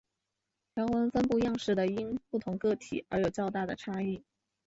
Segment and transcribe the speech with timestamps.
[0.73, 4.23] 条纹分布样式的因不同个体而有较大的差异。